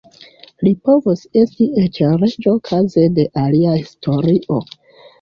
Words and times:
Li 0.67 0.71
povus 0.89 1.21
esti 1.43 1.69
eĉ 1.83 2.01
reĝo 2.23 2.57
kaze 2.73 3.07
de 3.21 3.29
alia 3.45 3.81
historio. 3.81 4.63